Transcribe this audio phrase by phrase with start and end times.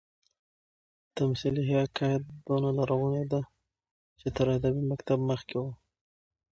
[1.17, 3.41] تمثيلي حکایت دونه لرغونى دئ،
[4.19, 5.69] چي تر ادبي مکتب مخکي وو.